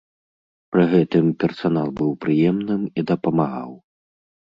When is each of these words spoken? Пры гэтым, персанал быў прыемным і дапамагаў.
Пры 0.75 0.85
гэтым, 0.93 1.25
персанал 1.43 1.91
быў 1.99 2.09
прыемным 2.23 2.81
і 3.03 3.05
дапамагаў. 3.13 3.71